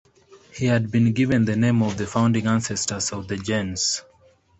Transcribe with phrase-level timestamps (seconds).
[0.51, 4.01] He had been given the name of the founding ancestor of the gens.